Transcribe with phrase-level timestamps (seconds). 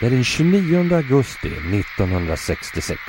[0.00, 3.00] Det är den 29 augusti 1966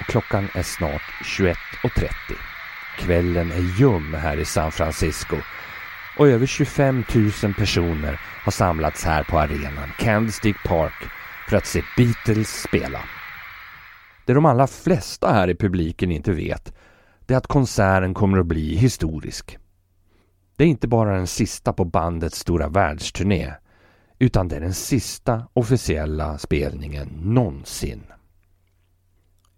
[0.00, 2.08] och klockan är snart 21.30.
[2.98, 5.36] Kvällen är ljum här i San Francisco
[6.18, 7.04] och över 25
[7.42, 11.04] 000 personer har samlats här på arenan Candlestick Park
[11.48, 13.00] för att se Beatles spela.
[14.26, 16.72] Det de allra flesta här i publiken inte vet
[17.26, 19.58] det är att konserten kommer att bli historisk.
[20.56, 23.54] Det är inte bara den sista på bandets stora världsturné
[24.18, 28.02] utan det är den sista officiella spelningen någonsin.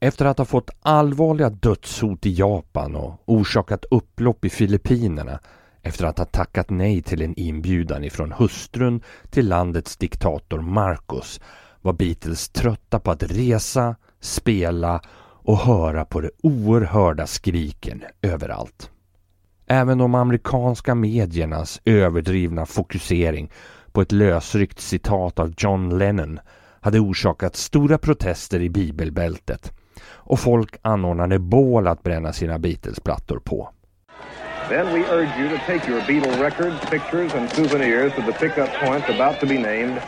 [0.01, 5.41] Efter att ha fått allvarliga dödshot i Japan och orsakat upplopp i Filippinerna
[5.83, 11.41] efter att ha tackat nej till en inbjudan ifrån hustrun till landets diktator Marcos
[11.83, 18.91] var Beatles trötta på att resa, spela och höra på de oerhörda skriken överallt.
[19.67, 23.51] Även de amerikanska mediernas överdrivna fokusering
[23.93, 26.41] på ett lösryckt citat av John Lennon
[26.81, 29.73] hade orsakat stora protester i bibelbältet
[30.07, 33.71] och folk anordnade bål att bränna sina Beatles-plattor på.
[34.69, 38.69] Then we urge you to take your Beatle records, pictures and souvenirs to the pickup
[38.85, 39.99] points about to be named.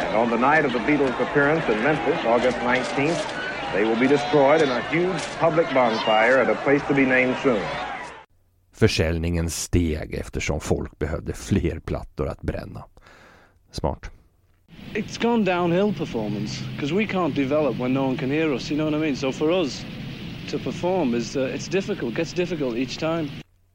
[0.00, 3.22] And on the night of the Beatles' appearance in Memphis, August 19th,
[3.72, 7.36] they will be destroyed in a huge public bonfire at a place to be named
[7.42, 7.62] soon.
[8.72, 12.84] Försäljningen steg eftersom folk behövde fler plattor att bränna.
[13.74, 14.10] Smart.
[14.94, 18.70] It's gone downhill performance because we can't develop when no one can hear us.
[18.70, 19.16] You know what I mean?
[19.16, 19.84] So for us
[20.50, 22.14] to perform is uh, it's difficult.
[22.14, 23.28] Gets difficult each time.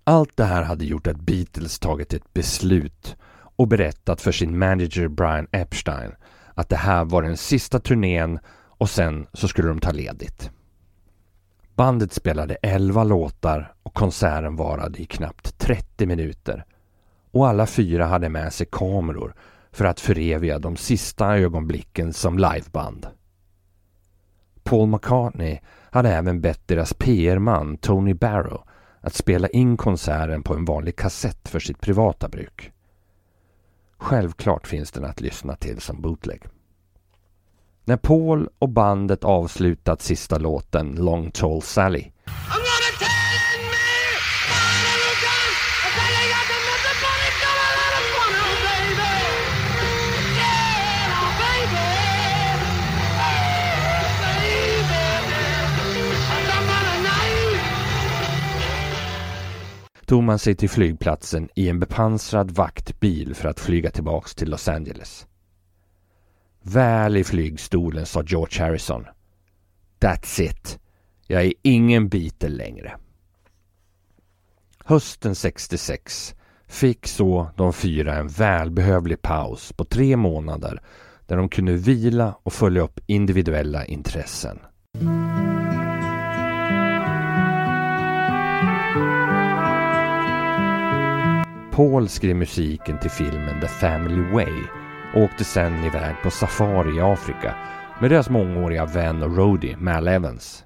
[0.03, 3.15] Allt det här hade gjort att Beatles tagit ett beslut
[3.55, 6.11] och berättat för sin manager Brian Epstein
[6.53, 10.51] att det här var den sista turnén och sen så skulle de ta ledigt.
[11.75, 16.65] Bandet spelade 11 låtar och konserten varade i knappt 30 minuter.
[17.31, 19.35] Och alla fyra hade med sig kameror
[19.71, 23.07] för att föreviga de sista ögonblicken som liveband.
[24.63, 25.59] Paul McCartney
[25.91, 28.63] hade även bett deras PR-man Tony Barrow
[29.01, 32.71] att spela in konserten på en vanlig kassett för sitt privata bruk.
[33.97, 36.43] Självklart finns den att lyssna till som bootleg.
[37.85, 42.11] När Paul och bandet avslutat sista låten Long Tall Sally
[60.09, 64.67] tog man sig till flygplatsen i en bepansrad vaktbil för att flyga tillbaks till Los
[64.67, 65.27] Angeles.
[66.61, 69.05] Väl i flygstolen sa George Harrison.
[69.99, 70.79] That's it.
[71.27, 72.97] Jag är ingen Beatle längre.
[74.85, 76.35] Hösten 66
[76.67, 80.81] fick så de fyra en välbehövlig paus på tre månader
[81.25, 84.59] där de kunde vila och följa upp individuella intressen.
[91.79, 94.63] Paul skrev musiken till filmen The Family Way
[95.15, 97.55] och åkte sen iväg på safari i Afrika
[98.01, 100.65] med deras mångåriga vän och roadie Mal Evans.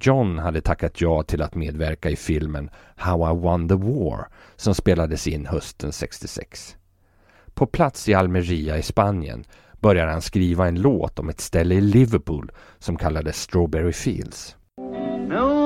[0.00, 4.74] John hade tackat ja till att medverka i filmen How I Won the War som
[4.74, 6.76] spelades in hösten 66.
[7.54, 9.44] På plats i Almeria i Spanien
[9.80, 14.56] började han skriva en låt om ett ställe i Liverpool som kallades Strawberry Fields.
[15.28, 15.62] No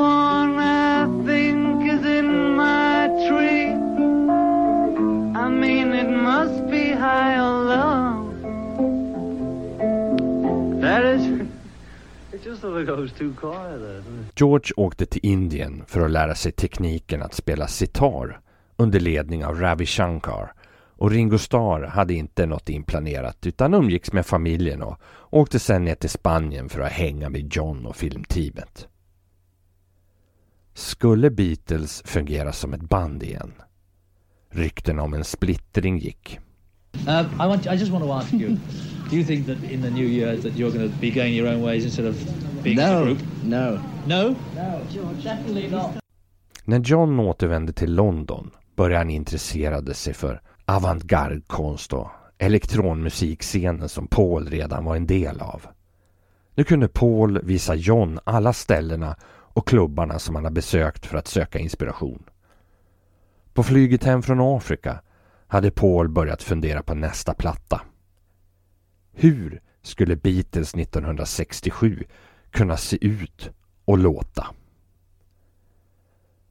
[14.36, 18.40] George åkte till Indien för att lära sig tekniken att spela sitar
[18.76, 20.52] under ledning av Ravi Shankar
[20.98, 25.94] och Ringo Starr hade inte något inplanerat utan umgicks med familjen och åkte sen ner
[25.94, 28.88] till Spanien för att hänga med John och filmteamet.
[30.74, 33.52] Skulle Beatles fungera som ett band igen?
[34.50, 36.38] Rykten om en splittring gick.
[37.06, 38.58] Uh, I, want, I just want to ask you,
[39.10, 41.48] do you think that in the new year that you're going to be going your
[41.48, 42.16] own ways instead of
[42.62, 43.18] being no, a group?
[43.44, 43.80] No.
[44.06, 44.36] No?
[44.54, 44.80] No,
[45.22, 45.90] definitely not.
[46.64, 54.48] När John återvände till London började han intressera sig för avantgarde-konst och elektronmusikscenen som Paul
[54.48, 55.62] redan var en del av.
[56.54, 59.16] Nu kunde Paul visa John alla ställena
[59.56, 62.22] och klubbarna som han har besökt för att söka inspiration.
[63.54, 65.00] På flyget hem från Afrika
[65.48, 67.80] hade Paul börjat fundera på nästa platta.
[69.12, 72.04] Hur skulle Beatles 1967
[72.50, 73.50] kunna se ut
[73.84, 74.46] och låta?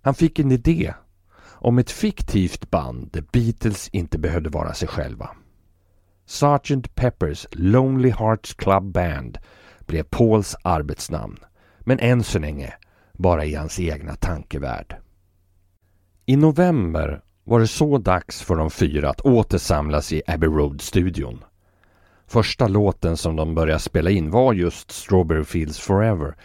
[0.02, 0.94] Han fick en idé
[1.44, 5.30] om ett fiktivt band där Beatles inte behövde vara sig själva.
[6.26, 6.96] Sgt.
[6.96, 9.38] Peppers Lonely Hearts Club Band
[9.80, 11.40] blev Pauls arbetsnamn,
[11.80, 12.74] men än så länge
[13.14, 14.96] bara i hans egna tankevärld.
[16.26, 21.44] I november var det så dags för de fyra att åter samlas i Abbey Road-studion.
[22.28, 26.36] Första låten som de började spela in var just Strawberry Fields Forever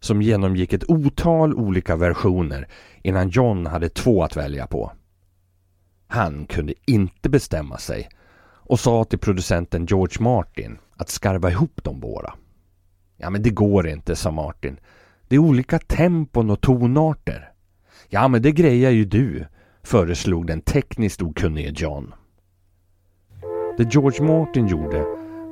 [0.00, 2.68] som genomgick ett otal olika versioner
[3.02, 4.92] innan John hade två att välja på.
[6.08, 8.08] Han kunde inte bestämma sig
[8.68, 12.34] och sa till producenten George Martin att skarva ihop de båda.
[13.16, 14.80] Ja, men det går inte, sa Martin.
[15.28, 17.52] Det är olika tempon och tonarter.
[18.08, 19.46] Ja, men det grejar ju du,
[19.86, 22.14] föreslog den tekniskt okunnige John.
[23.78, 25.04] Det George Martin gjorde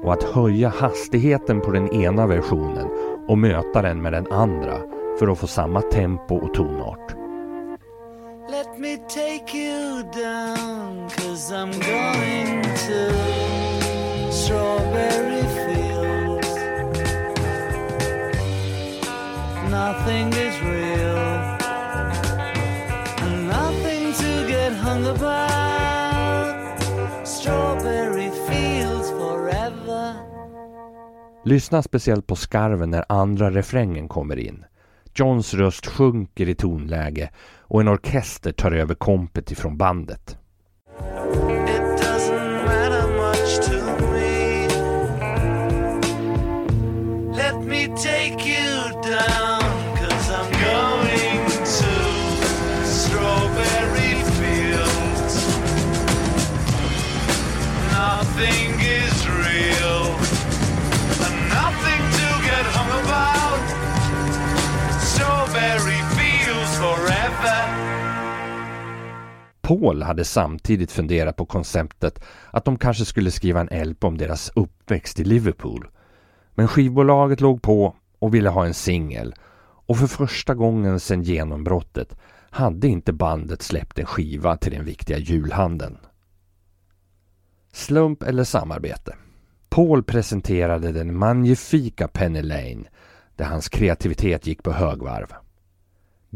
[0.04, 2.88] var att höja hastigheten på den ena versionen
[3.28, 4.78] och möta den med den andra
[5.19, 7.14] för att få samma tempo och tonart.
[8.50, 13.12] Let me take you down cause I'm going to
[14.32, 16.48] strawberry fields
[19.70, 20.94] Nothing is real
[25.05, 26.77] get hung
[27.25, 30.15] Strawberry fields forever
[31.45, 34.65] Lyssna speciellt på skarven när andra refrängen kommer in.
[35.15, 40.39] Johns röst sjunker i tonläge och en orkester tar över kompet ifrån bandet.
[69.64, 74.52] Paul hade samtidigt funderat på konceptet att de kanske skulle skriva en LP om deras
[74.55, 75.88] uppväxt i Liverpool.
[76.55, 79.34] Men skivbolaget låg på och ville ha en singel
[79.87, 82.16] och för första gången sedan genombrottet
[82.50, 85.99] hade inte bandet släppt en skiva till den viktiga julhandeln.
[87.72, 89.17] Slump eller samarbete?
[89.69, 92.84] Paul presenterade den magnifika Penny Lane
[93.37, 95.44] där hans kreativitet gick på högvarv.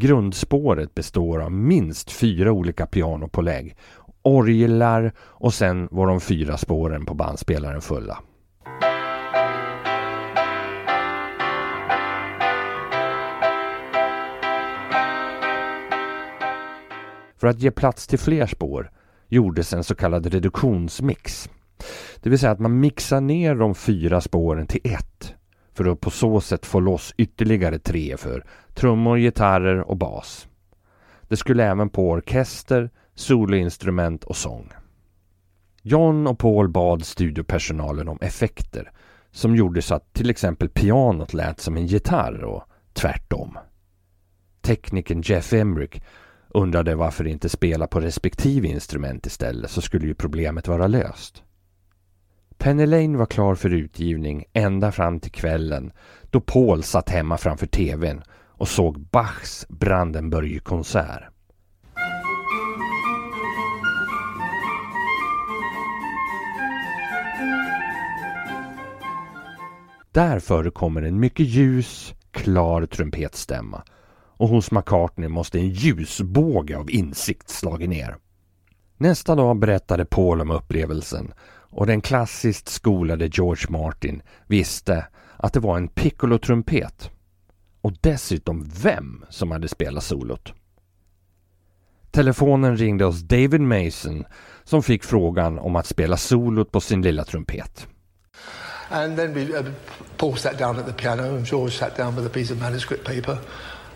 [0.01, 3.77] Grundspåret består av minst fyra olika pianopålägg,
[4.23, 8.19] orglar och sen var de fyra spåren på bandspelaren fulla.
[17.37, 18.91] För att ge plats till fler spår
[19.29, 21.51] gjordes en så kallad reduktionsmix.
[22.21, 25.35] Det vill säga att man mixar ner de fyra spåren till ett
[25.79, 28.45] för att på så sätt få loss ytterligare tre för
[28.75, 30.49] trummor, gitarrer och bas.
[31.29, 34.73] Det skulle även på orkester, soloinstrument och sång.
[35.83, 38.93] John och Paul bad studiopersonalen om effekter
[39.31, 43.59] som gjorde så att till exempel pianot lät som en gitarr och tvärtom.
[44.61, 46.03] Teknikern Jeff Emrick
[46.49, 51.43] undrade varför inte spela på respektive instrument istället så skulle ju problemet vara löst.
[52.59, 55.93] Penny Lane var klar för utgivning ända fram till kvällen
[56.31, 61.23] då Paul satt hemma framför TVn och såg Bachs Brandenburgkonsert.
[70.13, 73.83] Där förekommer en mycket ljus, klar trumpetstämma
[74.37, 78.17] och hos McCartney måste en ljusbåge av insikt slagit ner.
[78.97, 81.33] Nästa dag berättade Paul om upplevelsen
[81.71, 85.07] och den klassiskt skolade George Martin visste
[85.37, 87.11] att det var en piccolo-trumpet
[87.81, 90.53] och dessutom vem som hade spelat solot.
[92.11, 94.25] Telefonen ringde hos David Mason
[94.65, 97.87] som fick frågan om att spela solot på sin lilla trumpet.
[98.91, 99.67] And then we, uh,
[100.17, 103.07] Paul sat down at the piano and George sat down with a piece of manuscript
[103.07, 103.39] paper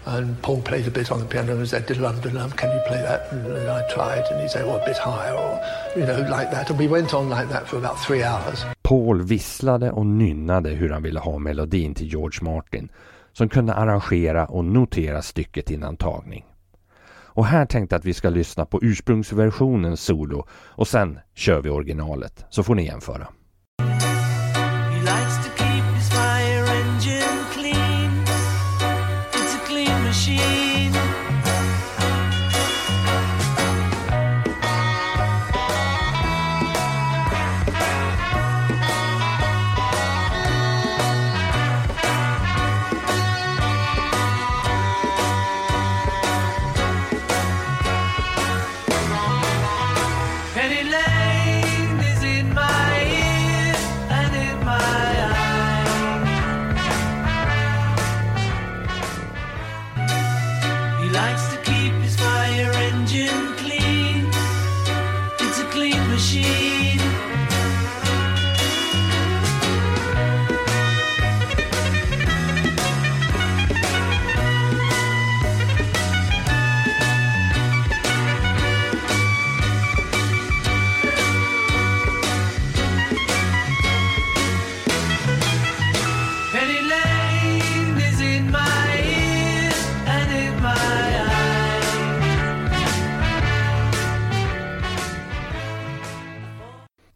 [0.04, 3.02] and Paul played a bit on the piano and said, diddle diddle can you play
[3.02, 3.32] that?
[3.32, 5.61] And, and I tried and he said, well, a bit higher or,
[5.97, 6.71] you know, like that.
[6.71, 8.64] And we went on like that for about three hours.
[8.82, 12.88] Paul visslade och nynnade hur han ville ha melodin till George Martin
[13.32, 16.44] som kunde arrangera och notera stycket innan tagning.
[17.35, 21.71] Och här tänkte jag att vi ska lyssna på ursprungsversionens solo och sen kör vi
[21.71, 23.28] originalet så får ni jämföra.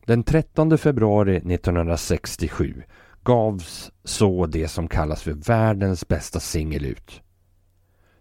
[0.07, 2.83] Den 13 februari 1967
[3.25, 7.23] gavs så det som kallas för världens bästa singel ut.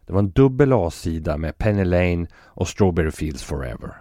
[0.06, 3.96] Det var en dubbel A-sida med Penny Lane och Strawberry Fields Forever.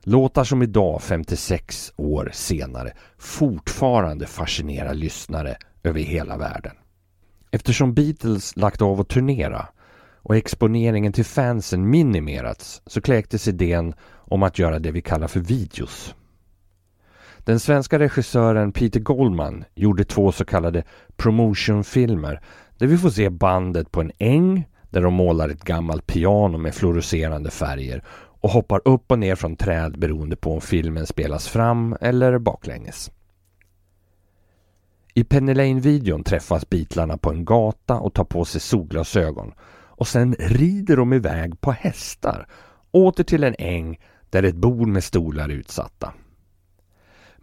[0.00, 6.72] Låtar som idag, 56 år senare, fortfarande fascinerar lyssnare över hela världen.
[7.50, 9.68] Eftersom Beatles lagt av att turnera
[10.16, 15.40] och exponeringen till fansen minimerats så kläcktes idén om att göra det vi kallar för
[15.40, 16.14] videos.
[17.44, 20.82] Den svenska regissören Peter Goldman gjorde två så kallade
[21.16, 22.40] promotionfilmer
[22.78, 26.74] där vi får se bandet på en äng där de målar ett gammalt piano med
[26.74, 28.02] fluorescerande färger
[28.40, 33.10] och hoppar upp och ner från träd beroende på om filmen spelas fram eller baklänges.
[35.14, 39.52] I Penny Lane-videon träffas Beatlarna på en gata och tar på sig solglasögon
[39.96, 42.46] och sen rider de iväg på hästar
[42.90, 43.98] åter till en äng
[44.30, 46.12] där ett bord med stolar är utsatta.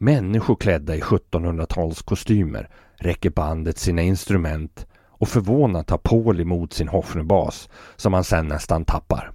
[0.03, 7.69] Människor klädda i 1700-talskostymer räcker bandet sina instrument och förvånat tar Paul emot sin Hofnerbas
[7.95, 9.31] som han sen nästan tappar.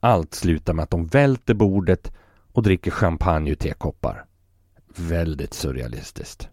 [0.00, 2.12] Allt slutar med att de välter bordet
[2.52, 4.24] och dricker champagne ur tekoppar.
[4.96, 6.48] Väldigt surrealistiskt.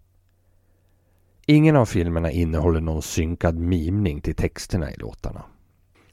[1.46, 5.44] Ingen av filmerna innehåller någon synkad mimning till texterna i låtarna.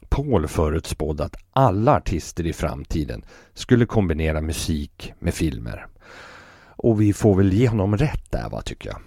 [0.08, 5.86] Paul förutspådde att alla artister i framtiden skulle kombinera musik med filmer.
[6.76, 8.98] Och vi får väl ge honom rätt där va, tycker jag.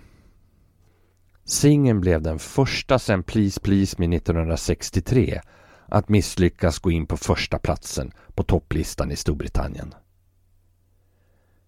[1.46, 5.42] Singeln blev den första sen Please Please Me 1963
[5.86, 9.94] att misslyckas gå in på första platsen på topplistan i Storbritannien.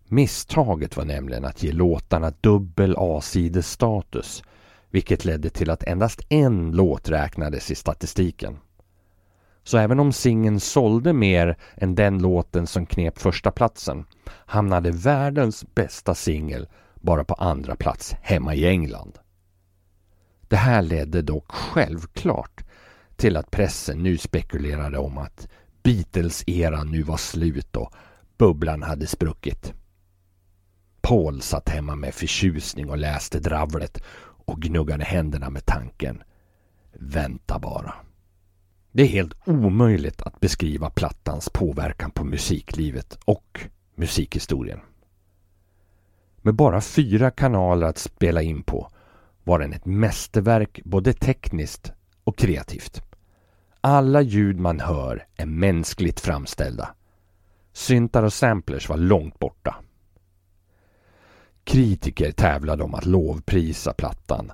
[0.08, 4.44] Misstaget var nämligen att ge låtarna dubbel A-sidestatus
[4.90, 8.58] vilket ledde till att endast en låt räknades i statistiken.
[9.64, 14.06] Så även om singeln sålde mer än den låten som knep första platsen
[14.46, 19.20] hamnade världens bästa singel bara på andra plats hemma i England.
[20.42, 22.64] Det här ledde dock självklart
[23.16, 25.48] till att pressen nu spekulerade om att
[25.84, 27.94] Beatles-eran nu var slut och
[28.38, 29.74] bubblan hade spruckit.
[31.02, 34.04] Paul satt hemma med förtjusning och läste dravlet
[34.46, 36.24] och gnuggade händerna med tanken.
[36.94, 37.94] Vänta bara.
[38.92, 43.60] Det är helt omöjligt att beskriva plattans påverkan på musiklivet och
[43.96, 44.80] musikhistorien.
[46.42, 48.92] Med bara fyra kanaler att spela in på
[49.44, 51.92] var den ett mästerverk både tekniskt
[52.24, 53.02] och kreativt.
[53.82, 56.96] Alla ljud man hör är mänskligt framställda.
[57.74, 59.76] Syntar och samplers var långt borta.
[61.64, 64.52] Kritiker tävlade om att lovprisa plattan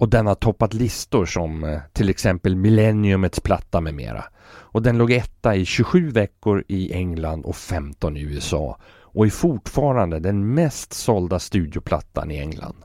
[0.00, 4.24] och den har toppat listor som eh, till exempel Millenniumets platta med mera.
[4.46, 9.30] Och den låg etta i 27 veckor i England och 15 i USA och är
[9.30, 12.84] fortfarande den mest sålda studioplattan i England.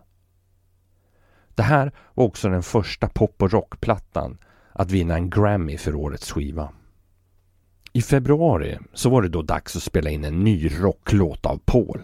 [1.56, 4.38] Det här var också den första pop och rockplattan
[4.72, 6.70] att vinna en Grammy för årets skiva.
[7.94, 12.02] I februari så var det då dags att spela in en ny rocklåt av Paul.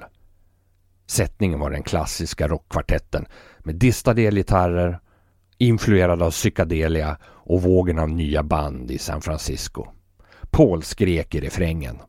[1.11, 3.25] Sättningen var den klassiska rockkvartetten
[3.59, 4.99] med distade elgitarrer,
[5.57, 9.85] influerad av psykadelia och vågen av nya band i San Francisco.
[10.51, 11.99] Paul skrek i refrängen.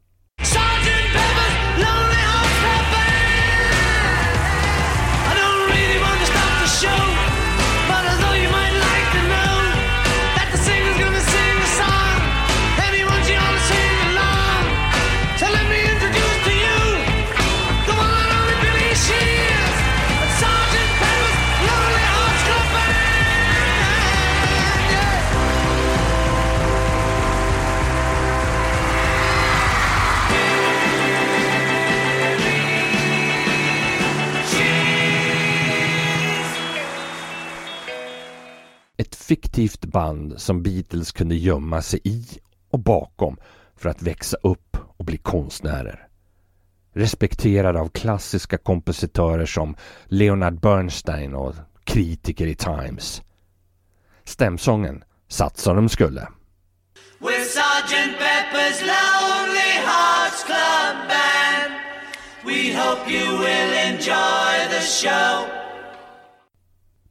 [39.03, 42.27] Ett fiktivt band som Beatles kunde gömma sig i
[42.71, 43.37] och bakom
[43.77, 46.09] för att växa upp och bli konstnärer.
[46.95, 51.55] Respekterade av klassiska kompositörer som Leonard Bernstein och
[51.85, 53.23] kritiker i Times.
[54.25, 56.29] Stämsången satt som de skulle.
[57.19, 61.73] With Sergeant Pepper's Lonely Hearts Club Band
[62.45, 65.63] We hope you will enjoy the show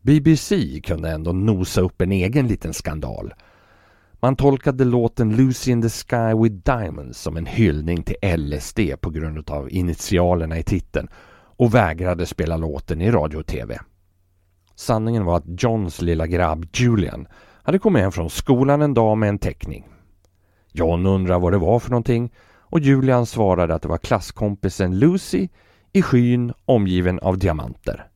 [0.02, 3.34] BBC kunde ändå nosa upp en egen liten skandal.
[4.20, 9.10] Man tolkade låten Lucy in the Sky with Diamonds som en hyllning till LSD på
[9.10, 11.08] grund av initialerna i titeln
[11.58, 13.80] och vägrade spela låten i radio och TV.
[14.76, 17.28] Sanningen var att Johns lilla grabb Julian
[17.64, 19.88] hade kommit hem från skolan en dag med en teckning.
[20.72, 25.48] John undrade vad det var för någonting och Julian svarade att det var klasskompisen Lucy
[25.94, 28.11] i skyn omgiven av diamanter.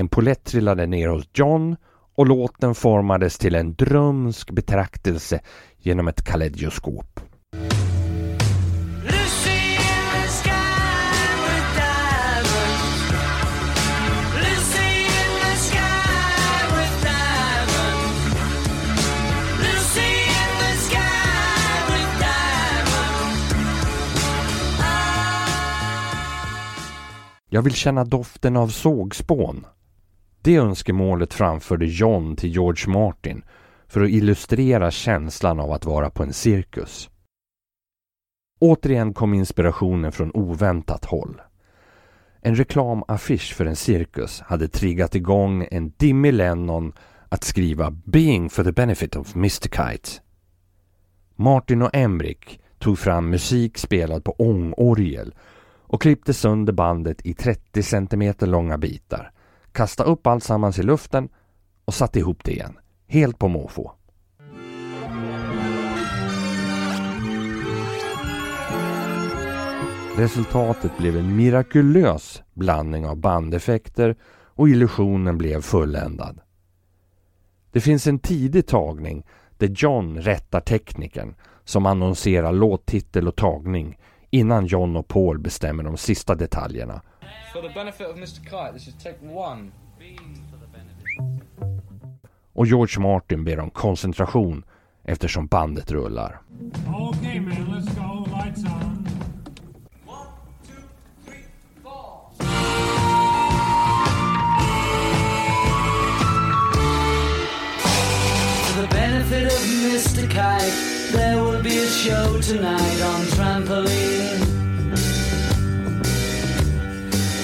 [0.00, 1.76] En polett trillade ner hos John
[2.16, 5.40] och låten formades till en drömsk betraktelse
[5.78, 7.20] genom ett kaleidoskop.
[27.50, 29.66] Jag vill känna doften av sågspån.
[30.48, 33.42] Det önskemålet framförde John till George Martin
[33.88, 37.10] för att illustrera känslan av att vara på en cirkus.
[38.60, 41.40] Återigen kom inspirationen från oväntat håll.
[42.40, 46.92] En reklamaffisch för en cirkus hade triggat igång en dimmig Lennon
[47.28, 50.10] att skriva “Being for the benefit of Mr Kite”.
[51.36, 55.34] Martin och Emrik tog fram musik spelad på ångorgel
[55.80, 59.32] och klippte sönder bandet i 30 cm långa bitar.
[59.72, 61.28] Kastade upp allt sammans i luften
[61.84, 62.78] och satte ihop det igen.
[63.06, 63.92] Helt på måfå.
[70.16, 74.16] Resultatet blev en mirakulös blandning av bandeffekter
[74.58, 76.40] och illusionen blev fulländad.
[77.72, 79.26] Det finns en tidig tagning
[79.56, 83.98] där John rättar tekniken som annonserar låttitel och tagning
[84.30, 87.02] innan John och Paul bestämmer de sista detaljerna.
[92.52, 94.64] Och George Martin ber om koncentration
[95.04, 96.40] eftersom bandet rullar.
[96.86, 97.68] Okay, man,
[108.90, 110.28] benefit of Mr.
[110.28, 114.47] Kite, there will be a show tonight on trampoline.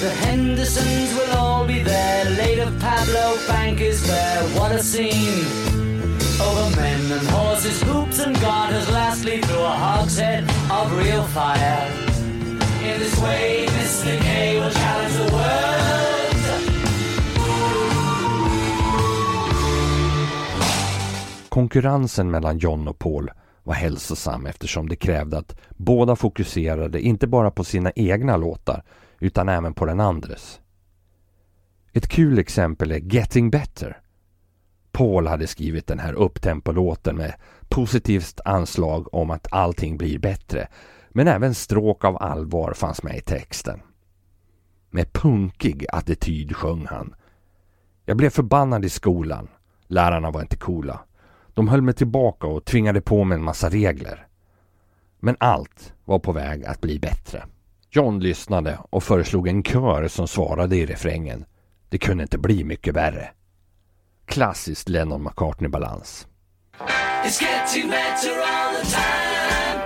[0.05, 5.47] The Hendersons will all be there, later Pablo Bank is there, what a scene.
[6.47, 11.91] Over men and horses, hoops and garters, lastly through a hogshead of real fire.
[12.85, 14.21] In this way, Mr.
[14.21, 15.75] K will challenge the world.
[21.49, 23.31] Konkurrensen mellan John och Paul
[23.63, 28.83] var hälsosam eftersom det krävde att båda fokuserade inte bara på sina egna låtar
[29.25, 30.61] utan även på den andres.
[31.93, 34.01] Ett kul exempel är Getting Better.
[34.93, 37.35] Paul hade skrivit den här upptempolåten med
[37.69, 40.69] positivt anslag om att allting blir bättre
[41.09, 43.81] men även stråk av allvar fanns med i texten.
[44.91, 47.15] Med punkig attityd sjöng han.
[48.05, 49.49] Jag blev förbannad i skolan.
[49.87, 51.01] Lärarna var inte coola.
[51.55, 54.27] De höll mig tillbaka och tvingade på mig en massa regler.
[55.21, 57.45] Men allt var på väg att bli bättre.
[57.97, 61.45] John lyssnade och föreslog en kör som svarade i refrängen.
[61.89, 63.31] Det kunde inte bli mycket värre.
[64.27, 66.27] Klassiskt Lennon McCartney-balans.
[67.25, 69.79] It's getting all the time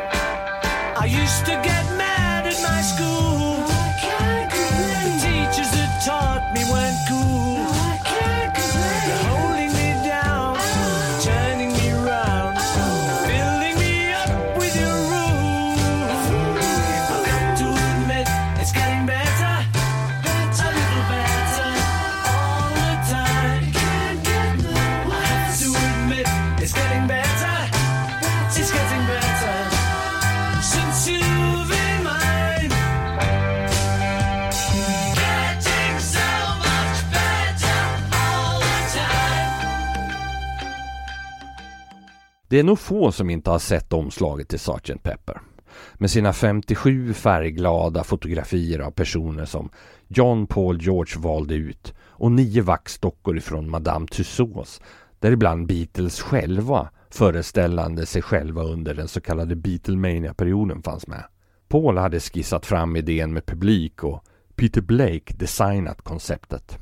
[1.05, 3.18] I used to get mad at my school
[42.49, 45.03] Det är nog få som inte har sett omslaget till Sgt.
[45.03, 45.41] Pepper.
[45.95, 49.71] Med sina 57 färgglada fotografier av personer som
[50.09, 54.81] John Paul George valde ut och nio vaxdockor ifrån Madame Tussauds
[55.19, 61.25] däribland Beatles själva föreställande sig själva under den så kallade Beatlemania-perioden fanns med.
[61.69, 64.25] Paul hade skissat fram idén med publik och
[64.57, 66.79] Peter Blake designat konceptet.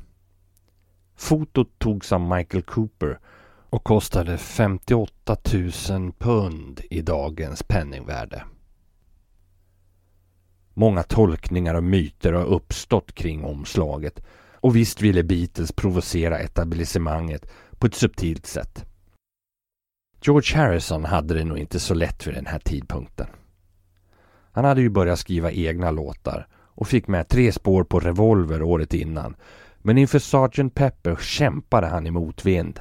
[1.15, 3.19] Fotot togs av Michael Cooper
[3.69, 5.37] och kostade 58
[5.89, 8.43] 000 pund i dagens penningvärde.
[10.73, 17.87] Många tolkningar och myter har uppstått kring omslaget och visst ville Beatles provocera etablissemanget på
[17.87, 18.85] ett subtilt sätt.
[20.21, 23.27] George Harrison hade det nog inte så lätt vid den här tidpunkten.
[24.51, 28.93] Han hade ju börjat skriva egna låtar och fick med tre spår på Revolver året
[28.93, 29.35] innan
[29.77, 30.75] men inför Sgt.
[30.75, 32.79] Pepper kämpade han i motvind.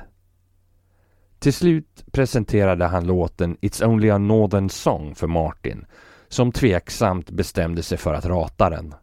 [1.47, 5.87] Till slut presenterade han låten It's Only a Northern Song för Martin
[6.29, 8.95] som tveksamt bestämde sig för att rata den.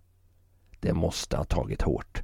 [0.80, 2.22] Det måste ha tagit hårt.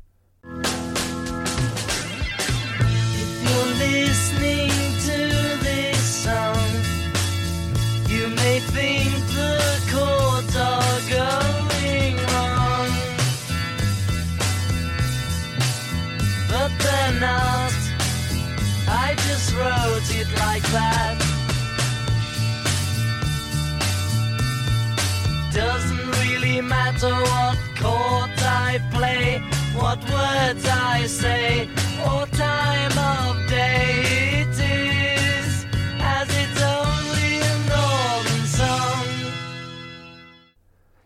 [31.10, 31.68] Say,
[32.06, 35.66] or time of day it is,
[36.02, 39.32] as it's only a northern song.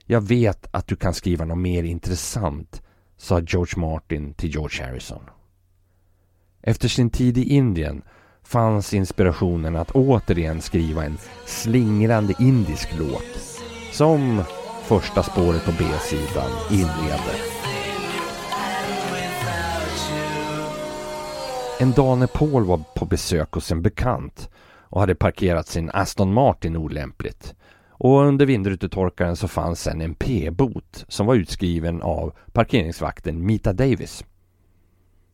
[0.05, 2.81] Jag vet att du kan skriva något mer intressant,
[3.17, 5.23] sa George Martin till George Harrison.
[6.61, 8.01] Efter sin tid i Indien
[8.43, 14.43] fanns inspirationen att återigen skriva en slingrande indisk låt som
[14.83, 17.52] första spåret på B-sidan inleder.
[21.83, 26.33] En dag när Paul var på besök hos en bekant och hade parkerat sin Aston
[26.33, 27.55] Martin olämpligt
[27.89, 34.25] och under vindrutetorkaren så fanns sen en P-bot som var utskriven av parkeringsvakten Mita Davis.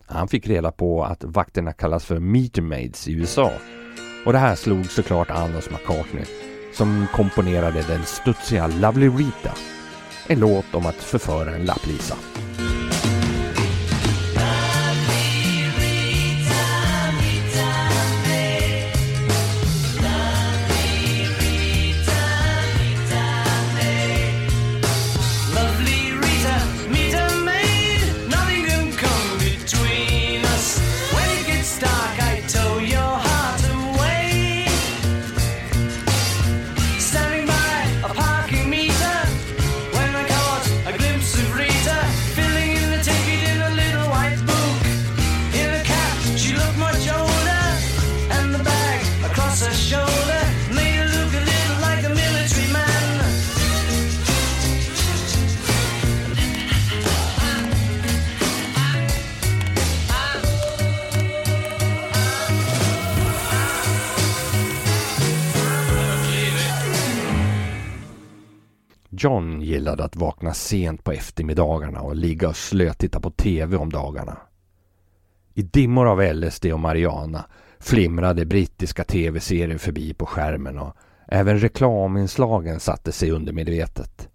[0.06, 3.52] Han fick reda på att vakterna kallas för metermaids i USA.
[4.26, 6.26] Och det här slog såklart an hos McCartney
[6.74, 9.52] som komponerade den studsiga Lovely Rita.
[10.28, 12.16] En låt om att förföra en lapplisa.
[69.90, 74.38] Gillade att vakna sent på eftermiddagarna och ligga och slötitta på TV om dagarna.
[75.54, 77.46] I dimmor av LSD och Mariana
[77.80, 80.96] flimrade brittiska TV-serier förbi på skärmen och
[81.28, 84.30] även reklaminslagen satte sig undermedvetet.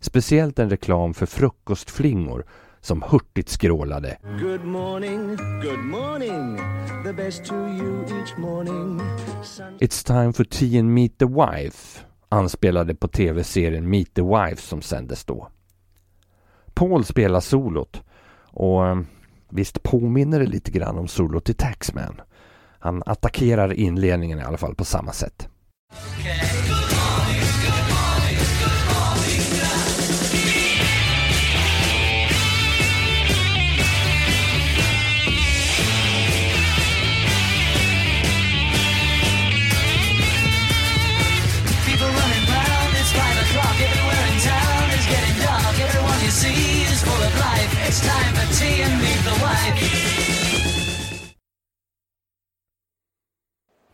[0.00, 2.44] Speciellt en reklam för frukostflingor
[2.80, 4.18] som hurtigt skrålade.
[4.40, 6.58] Good morning, good morning.
[9.80, 14.82] It's time for tea and meet the wife anspelade på tv-serien Meet the Wives som
[14.82, 15.48] sändes då.
[16.74, 18.02] Paul spelar solot
[18.52, 19.00] och eh,
[19.48, 22.20] visst påminner det lite grann om solot i Taxman.
[22.78, 25.48] Han attackerar inledningen i alla fall på samma sätt.
[26.20, 26.69] Okay.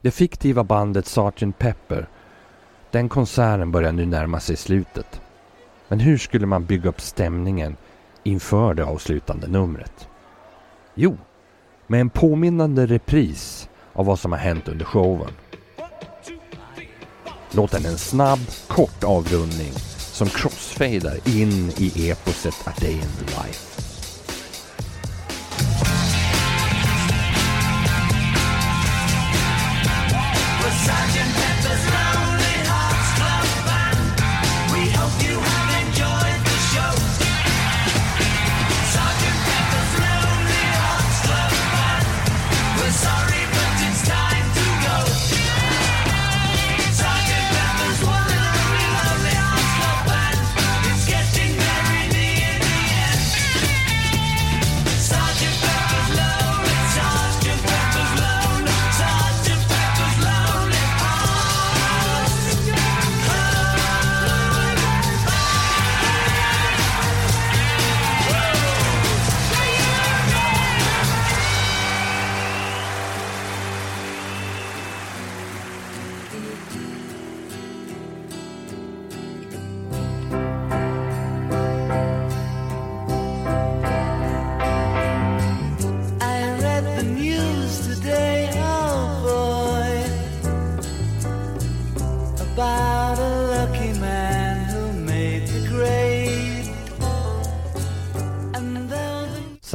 [0.06, 1.58] Det fiktiva bandet Sgt.
[1.58, 2.08] Pepper,
[2.90, 5.20] den konserten börjar nu närma sig slutet.
[5.88, 7.76] Men hur skulle man bygga upp stämningen
[8.22, 10.08] inför det avslutande numret?
[10.94, 11.16] Jo,
[11.86, 15.32] med en påminnande repris av vad som har hänt under showen.
[17.50, 23.24] Låt den en snabb, kort avrundning som crossfadar in i eposet A Day in the
[23.24, 23.75] Life.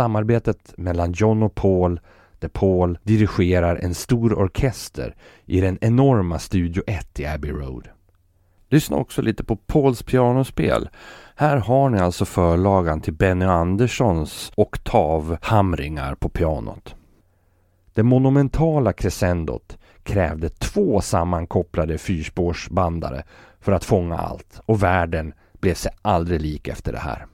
[0.01, 1.99] Samarbetet mellan John och Paul
[2.39, 7.89] där Paul dirigerar en stor orkester i den enorma Studio 1 i Abbey Road.
[8.69, 10.89] Lyssna också lite på Pauls pianospel.
[11.35, 16.95] Här har ni alltså förlagan till Benny Anderssons oktavhamringar på pianot.
[17.93, 23.23] Det monumentala crescendot krävde två sammankopplade fyrspårsbandare
[23.59, 27.25] för att fånga allt och världen blev sig aldrig lik efter det här.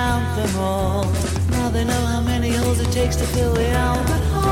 [0.00, 1.04] Count them all.
[1.50, 4.49] Now they know how many holes it takes to fill the Albert Hall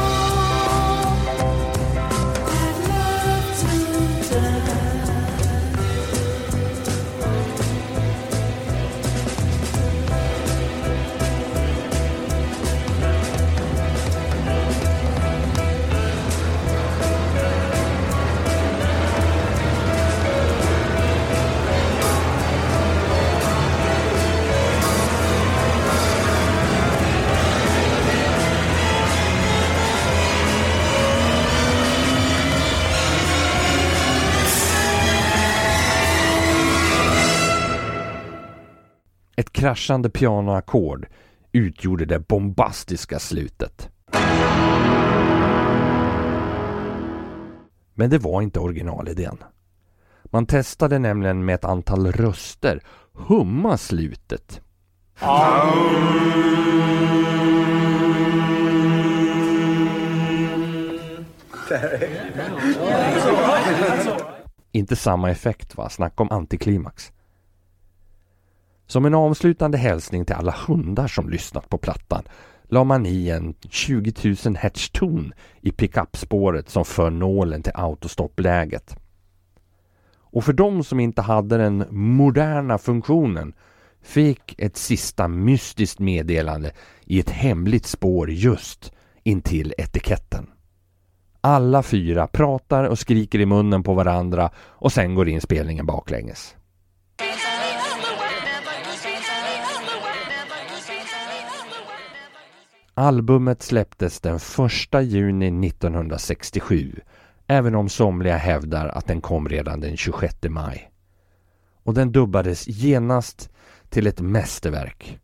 [39.59, 41.07] kraschande pianoackord
[41.53, 43.89] utgjorde det bombastiska slutet.
[47.95, 49.39] Men det var inte originalidén.
[50.25, 52.81] Man testade nämligen med ett antal röster
[53.13, 54.61] humma slutet.
[64.73, 65.89] Inte samma effekt va?
[65.89, 67.13] Snacka om antiklimax.
[68.89, 72.23] Som en avslutande hälsning till alla hundar som lyssnat på plattan
[72.69, 74.13] la man i en 20
[74.45, 78.97] 000 hertz-ton i pickupspåret som för nålen till autostoppläget.
[80.17, 83.55] Och för de som inte hade den moderna funktionen
[84.03, 86.73] fick ett sista mystiskt meddelande
[87.05, 90.47] i ett hemligt spår just intill etiketten.
[91.41, 96.55] Alla fyra pratar och skriker i munnen på varandra och sen går inspelningen baklänges.
[102.99, 104.43] Albumet släpptes den 1
[105.03, 107.01] juni 1967
[107.47, 110.91] även om somliga hävdar att den kom redan den 26 maj.
[111.83, 113.51] Och den dubbades genast
[113.89, 115.19] till ett mästerverk.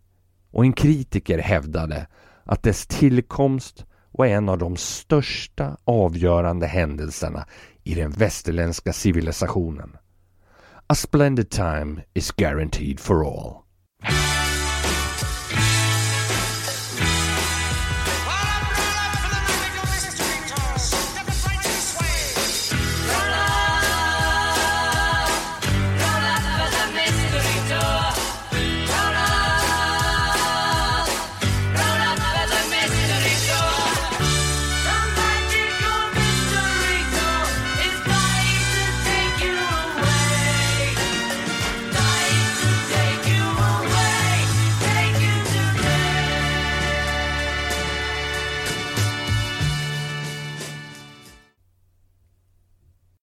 [0.51, 2.07] Och en kritiker hävdade
[2.45, 7.47] att dess tillkomst var en av de största avgörande händelserna
[7.83, 9.97] i den västerländska civilisationen.
[10.87, 13.64] A splendid time is guaranteed for all.